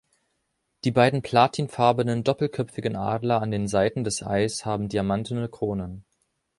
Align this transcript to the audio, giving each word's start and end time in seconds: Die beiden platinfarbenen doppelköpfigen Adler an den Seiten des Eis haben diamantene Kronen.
Die 0.83 0.89
beiden 0.89 1.21
platinfarbenen 1.21 2.23
doppelköpfigen 2.23 2.95
Adler 2.95 3.39
an 3.39 3.51
den 3.51 3.67
Seiten 3.67 4.03
des 4.03 4.23
Eis 4.23 4.65
haben 4.65 4.89
diamantene 4.89 5.47
Kronen. 5.47 6.05